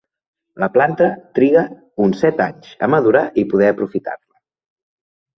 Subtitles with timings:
[0.61, 1.61] La planta triga
[2.05, 4.41] uns set anys a madurar i poder aprofitar-la.